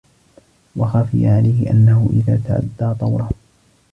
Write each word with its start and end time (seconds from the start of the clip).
وَخَفِيَ 0.75 1.27
عَلَيْهِ 1.27 1.71
أَنَّهُ 1.71 2.09
إذَا 2.19 2.41
تَعَدَّى 2.77 2.99
طَوْرَهُ 2.99 3.29